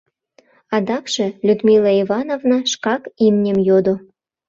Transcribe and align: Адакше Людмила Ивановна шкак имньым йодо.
Адакше 0.75 1.25
Людмила 1.45 1.91
Ивановна 2.01 2.57
шкак 2.71 3.03
имньым 3.25 3.57
йодо. 3.67 3.95